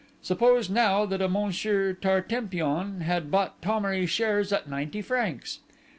Suppose 0.23 0.67
now 0.67 1.05
that 1.05 1.21
a 1.21 1.29
Monsieur 1.29 1.93
Tartempion 1.93 3.01
had 3.01 3.29
bought 3.29 3.61
Thomery 3.61 4.07
shares 4.07 4.51
at 4.51 4.67
ninety 4.67 5.03
francs. 5.03 5.59